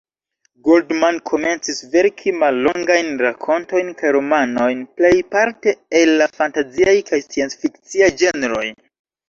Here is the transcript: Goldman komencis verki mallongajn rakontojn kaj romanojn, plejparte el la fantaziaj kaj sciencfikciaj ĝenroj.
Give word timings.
Goldman 0.67 1.19
komencis 1.31 1.81
verki 1.95 2.33
mallongajn 2.45 3.13
rakontojn 3.27 3.93
kaj 4.01 4.15
romanojn, 4.17 4.83
plejparte 5.03 5.77
el 6.03 6.17
la 6.25 6.31
fantaziaj 6.41 6.99
kaj 7.13 7.23
sciencfikciaj 7.29 8.13
ĝenroj. 8.27 8.67